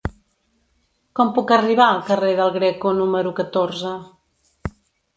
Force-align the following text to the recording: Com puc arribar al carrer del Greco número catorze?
Com 1.19 1.29
puc 1.35 1.53
arribar 1.59 1.87
al 1.89 2.03
carrer 2.09 2.33
del 2.41 2.57
Greco 2.59 2.97
número 3.03 3.37
catorze? 3.45 3.97